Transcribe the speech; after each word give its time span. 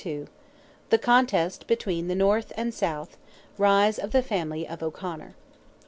THE 0.89 0.97
CONTEST 0.97 1.67
BETWEEN 1.67 2.07
THE 2.07 2.15
NORTH 2.15 2.51
AND 2.57 2.73
SOUTH—RISE 2.73 3.99
OF 3.99 4.11
THE 4.11 4.23
FAMILY 4.23 4.67
OF 4.67 4.81
O'CONOR. 4.81 5.35